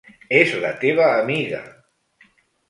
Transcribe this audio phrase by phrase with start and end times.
[0.37, 1.61] És la teva amiga!